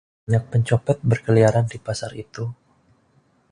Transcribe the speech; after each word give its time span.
banyak 0.25 0.43
pencopet 0.51 0.97
berkeliaran 1.09 1.65
di 1.71 1.77
pasar 1.87 2.11
itu 2.25 2.45